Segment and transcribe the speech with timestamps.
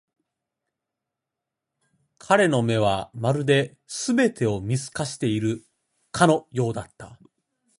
[2.17, 5.63] 彼の目は、まるで全てを見透かしている
[6.11, 7.19] かのようだった。